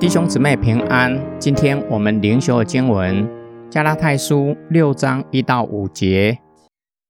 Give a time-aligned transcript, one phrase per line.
[0.00, 3.28] 弟兄姊妹平安，今天我们灵修的经文
[3.70, 6.38] 加拉太书六章一到五节。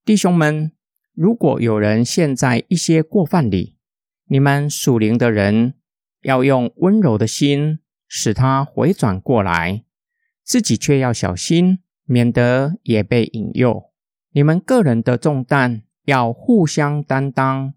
[0.04, 0.72] 弟兄们，
[1.15, 3.76] 如果有人陷在一些过犯里，
[4.26, 5.74] 你们属灵的人
[6.22, 9.85] 要用温柔的心使他回转过来，
[10.43, 13.85] 自己却要小心，免得也被引诱。
[14.33, 17.73] 你们个人的重担要互相担当，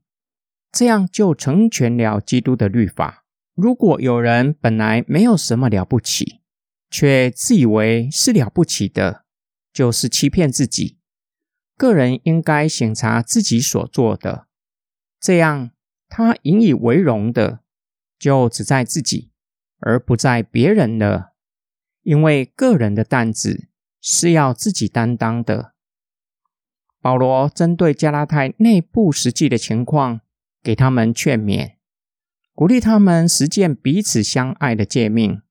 [0.72, 3.23] 这样就成全了基督的律法。
[3.56, 6.42] 如果有人本来没有什么了不起，
[6.90, 9.26] 却自以为是了不起的，
[9.72, 10.98] 就是欺骗自己。
[11.78, 14.48] 个人应该审查自己所做的，
[15.20, 15.72] 这样
[16.08, 17.60] 他引以为荣的，
[18.18, 19.32] 就只在自己，
[19.80, 21.34] 而不在别人了。
[22.02, 23.70] 因为个人的担子
[24.02, 25.74] 是要自己担当的。
[27.02, 30.22] 保罗针对加拉太内部实际的情况，
[30.62, 31.76] 给他们劝勉。
[32.56, 35.42] 鼓励他们实践彼此相爱的诫命，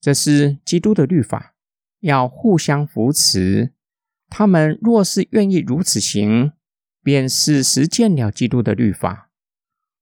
[0.00, 1.54] 这是基督的律法，
[2.00, 3.72] 要互相扶持。
[4.28, 6.52] 他们若是愿意如此行，
[7.02, 9.30] 便是实践了基督的律法。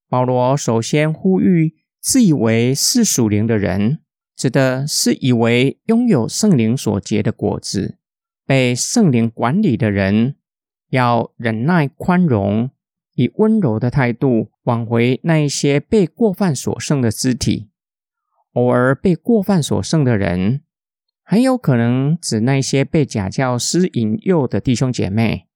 [0.08, 4.00] 保罗首先呼吁自以为是属灵的人，
[4.34, 7.98] 指的是以为拥有圣灵所结的果子、
[8.44, 10.34] 被圣灵管理的人，
[10.90, 12.70] 要忍耐宽容。
[13.14, 17.70] 以温柔的态度挽回那一些被过犯所剩的肢体。
[18.52, 20.62] 偶尔被过犯所剩的人，
[21.24, 25.48] 很有可能指那些被假教师引诱的弟兄姐妹。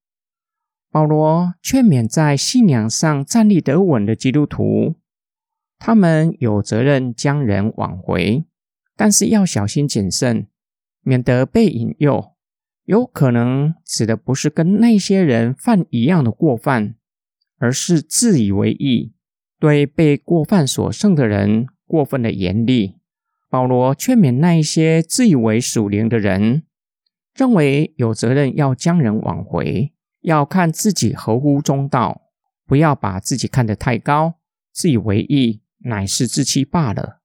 [0.91, 4.95] 保罗劝勉在信仰上站立得稳的基督徒，
[5.77, 8.43] 他们有责任将人挽回，
[8.97, 10.47] 但是要小心谨慎，
[11.01, 12.33] 免得被引诱。
[12.85, 16.95] 有可能指的不是跟那些人犯一样的过犯。
[17.59, 19.13] 而是自以为意，
[19.59, 22.95] 对被过犯所胜的人过分的严厉。
[23.49, 26.63] 保罗劝勉那一些自以为属灵的人，
[27.35, 32.21] 认为有责任要将人挽回，要看自己合乎中道，
[32.65, 34.35] 不要把自己看得太高，
[34.71, 37.21] 自以为意乃是自欺罢了。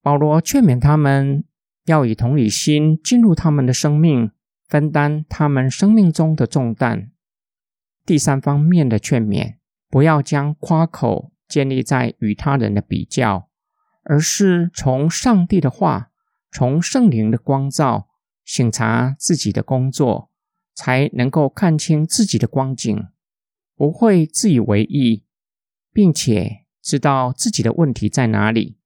[0.00, 1.44] 保罗劝勉他们
[1.86, 4.30] 要以同理心进入他们的生命，
[4.68, 7.10] 分担他们生命中的重担。
[8.06, 9.56] 第三方面的劝勉，
[9.88, 13.48] 不要将夸口建立在与他人的比较，
[14.02, 16.10] 而是从上帝的话、
[16.52, 18.08] 从圣灵的光照
[18.44, 20.30] 审查自己的工作，
[20.74, 23.06] 才能够看清自己的光景，
[23.74, 25.24] 不会自以为意，
[25.92, 28.76] 并且知道自己的问题在哪里，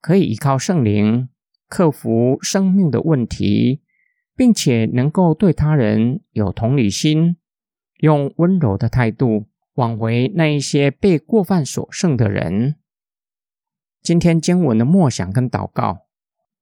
[0.00, 1.28] 可以依靠圣灵
[1.68, 3.82] 克服生命的问题，
[4.36, 7.38] 并且能够对他人有同理心。
[7.98, 12.76] 用温柔的态度挽回那一些被过犯所剩的人。
[14.02, 16.06] 今天经文的默想跟祷告，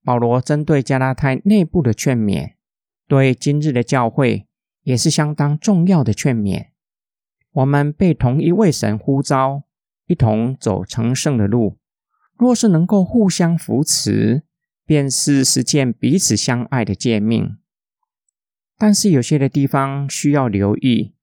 [0.03, 2.53] 保罗针对加拉太内部的劝勉，
[3.07, 4.47] 对今日的教会
[4.83, 6.67] 也是相当重要的劝勉。
[7.51, 9.63] 我们被同一位神呼召，
[10.07, 11.77] 一同走成圣的路。
[12.37, 14.43] 若是能够互相扶持，
[14.85, 17.57] 便是实践彼此相爱的诫命。
[18.77, 21.14] 但是有些的地方需要留意。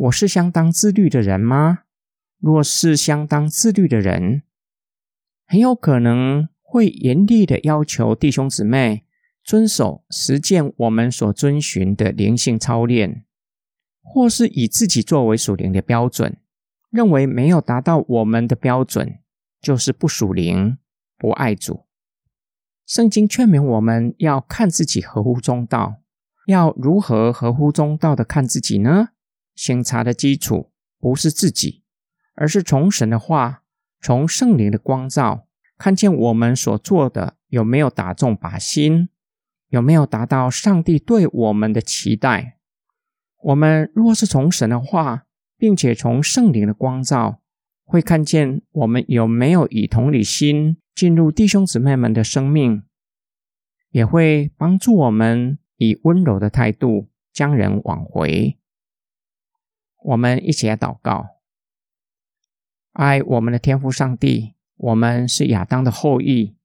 [0.00, 1.80] 我是相当自律的人吗？
[2.38, 4.44] 若是相当自律的人，
[5.46, 9.04] 很有可能会严厉的要求弟兄姊妹
[9.44, 13.26] 遵守实践我们所遵循的灵性操练，
[14.02, 16.38] 或是以自己作为属灵的标准，
[16.88, 19.18] 认为没有达到我们的标准
[19.60, 20.78] 就是不属灵、
[21.18, 21.84] 不爱主。
[22.86, 25.96] 圣经劝勉我们要看自己合乎中道，
[26.46, 29.10] 要如何合乎中道的看自己呢？
[29.62, 31.82] 审查的基础不是自己，
[32.34, 33.62] 而是从神的话、
[34.00, 39.10] 从圣灵的光照，看见我们所做的有没有打中靶心，
[39.68, 42.56] 有没有达到上帝对我们的期待。
[43.42, 45.26] 我们若是从神的话，
[45.58, 47.42] 并且从圣灵的光照，
[47.84, 52.84] 会看见我们有没有以同理心进入弟兄姊妹们的生命，
[53.90, 58.56] 也会帮助我们以温柔的态度将人挽回。
[60.02, 61.36] 我们一起来祷告，
[62.92, 64.54] 爱我们的天父上帝。
[64.76, 66.56] 我们是亚当的后裔，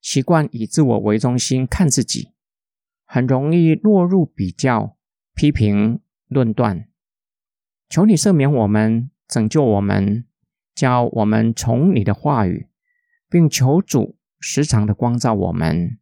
[0.00, 2.32] 习惯以自我为中心看自己，
[3.04, 4.96] 很容易落入比较、
[5.32, 6.88] 批评、论断。
[7.88, 10.26] 求你赦免我们，拯救我们，
[10.74, 12.66] 教我们从你的话语，
[13.28, 15.98] 并求主时常的光照我们，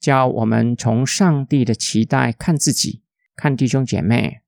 [0.00, 3.04] 教我们从上帝的期待看自己，
[3.36, 4.40] 看弟兄姐妹。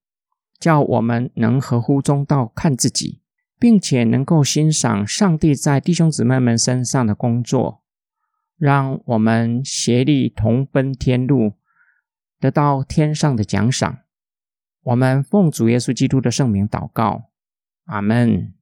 [0.59, 3.23] 叫我们能合乎中道看自己，
[3.59, 7.83] 并且能够欣赏上帝在弟兄姊妹们身上的工作，
[8.57, 11.53] 让我们协力同奔天路，
[12.41, 13.99] 得到天上的奖赏。
[14.83, 17.31] 我们奉主耶稣基督的圣名祷告，
[17.85, 18.58] 阿门。